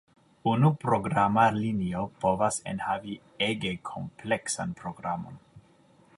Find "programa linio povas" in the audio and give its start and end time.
0.85-2.57